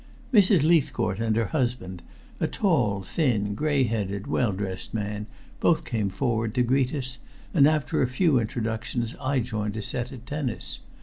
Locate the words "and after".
7.53-8.01